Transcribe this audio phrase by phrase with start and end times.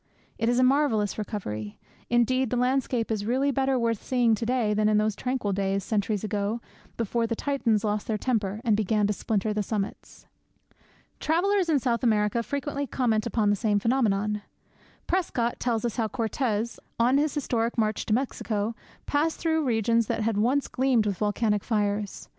[0.39, 1.77] It is a marvellous recovery.
[2.09, 5.83] Indeed, the landscape is really better worth seeing to day than in those tranquil days,
[5.83, 6.59] centuries ago,
[6.97, 10.25] before the Titans lost their temper, and began to splinter the summits.
[11.19, 14.41] Travellers in South America frequently comment upon the same phenomenon.
[15.05, 18.73] Prescott tells us how Cortes, on his historic march to Mexico,
[19.05, 22.27] passed through regions that had once gleamed with volcanic fires.